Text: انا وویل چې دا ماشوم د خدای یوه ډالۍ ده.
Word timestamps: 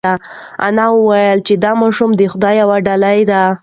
انا 0.67 0.85
وویل 0.95 1.39
چې 1.47 1.53
دا 1.63 1.71
ماشوم 1.81 2.11
د 2.15 2.21
خدای 2.31 2.55
یوه 2.61 2.77
ډالۍ 2.87 3.19
ده. 3.31 3.43